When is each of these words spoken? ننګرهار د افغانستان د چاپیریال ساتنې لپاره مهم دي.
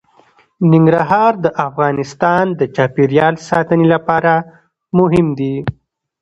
ننګرهار 0.71 1.33
د 1.43 1.45
افغانستان 1.67 2.45
د 2.59 2.61
چاپیریال 2.75 3.35
ساتنې 3.49 3.87
لپاره 3.93 4.33
مهم 4.97 5.27
دي. 5.39 5.55